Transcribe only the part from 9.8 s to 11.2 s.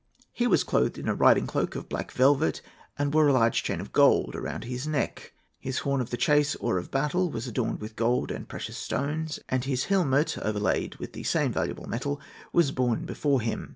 helmet, overlaid with